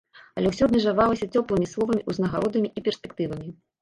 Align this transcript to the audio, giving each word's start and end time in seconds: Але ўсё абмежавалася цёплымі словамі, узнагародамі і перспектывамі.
Але 0.39 0.47
ўсё 0.53 0.63
абмежавалася 0.69 1.29
цёплымі 1.39 1.69
словамі, 1.73 2.07
узнагародамі 2.15 2.73
і 2.77 2.87
перспектывамі. 2.89 3.47